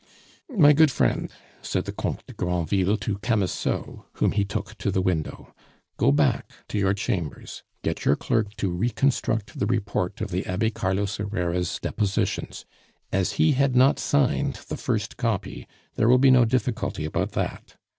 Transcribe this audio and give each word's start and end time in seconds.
"My 0.57 0.73
good 0.73 0.89
friend," 0.89 1.31
said 1.61 1.85
the 1.85 1.91
Comte 1.91 2.25
de 2.25 2.33
Granville 2.33 2.97
to 2.97 3.19
Camusot, 3.19 4.03
whom 4.13 4.31
he 4.31 4.43
took 4.43 4.75
to 4.79 4.89
the 4.89 4.99
window, 4.99 5.53
"go 5.97 6.11
back 6.11 6.51
to 6.69 6.79
your 6.79 6.95
chambers, 6.95 7.61
get 7.83 8.03
your 8.03 8.15
clerk 8.15 8.55
to 8.55 8.71
reconstruct 8.71 9.59
the 9.59 9.67
report 9.67 10.19
of 10.19 10.31
the 10.31 10.43
Abbe 10.47 10.71
Carlos 10.71 11.17
Herrera's 11.17 11.77
depositions; 11.79 12.65
as 13.11 13.33
he 13.33 13.51
had 13.51 13.75
not 13.75 13.99
signed 13.99 14.55
the 14.69 14.75
first 14.77 15.17
copy, 15.17 15.67
there 15.97 16.09
will 16.09 16.17
be 16.17 16.31
no 16.31 16.45
difficulty 16.45 17.05
about 17.05 17.33
that. 17.33 17.75